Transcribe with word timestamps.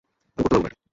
আমি 0.35 0.35
করতে 0.37 0.49
পারবো 0.53 0.63
না 0.63 0.69
এটা। 0.69 0.81